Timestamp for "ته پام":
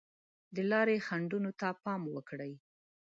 1.59-2.01